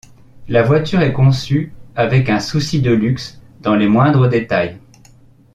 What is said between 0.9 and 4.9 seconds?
est conçue avec un souci de luxe dans les moindres détails.